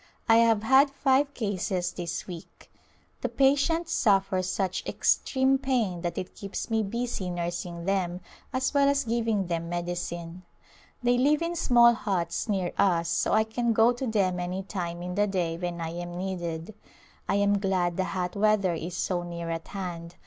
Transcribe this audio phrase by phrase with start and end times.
[0.27, 2.71] I have had five cases this week.
[3.21, 8.19] The patients suffer such extreme pain that it keeps me busy nurs ing them
[8.51, 10.41] as well as giving them medicine.
[11.03, 14.07] They Return to Khetri live in small huts near us so I can go to
[14.07, 16.73] them any time in the day when I am needed.
[17.29, 20.15] I am glad the hot weather is so near at hand.